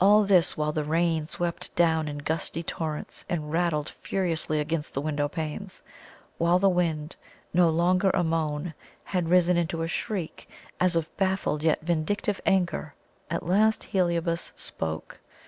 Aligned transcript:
All 0.00 0.22
this 0.22 0.56
while 0.56 0.70
the 0.70 0.84
rain 0.84 1.26
swept 1.26 1.74
down 1.74 2.06
in 2.06 2.18
gusty 2.18 2.62
torrents 2.62 3.24
and 3.28 3.50
rattled 3.50 3.88
furiously 3.88 4.60
against 4.60 4.94
the 4.94 5.00
window 5.00 5.26
panes; 5.26 5.82
while 6.38 6.60
the 6.60 6.68
wind, 6.68 7.16
no 7.52 7.68
longer 7.70 8.10
a 8.14 8.22
moan, 8.22 8.72
had 9.02 9.28
risen 9.30 9.56
into 9.56 9.82
a 9.82 9.88
shriek, 9.88 10.48
as 10.78 10.94
of 10.94 11.16
baffled 11.16 11.64
yet 11.64 11.80
vindictive 11.80 12.40
anger. 12.46 12.94
At 13.28 13.42
last 13.48 13.82
Heliobas 13.82 14.52
spoke. 14.54 15.18